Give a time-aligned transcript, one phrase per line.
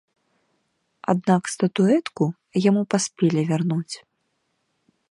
[1.13, 2.23] Аднак статуэтку
[2.69, 3.95] яму паспелі вярнуць.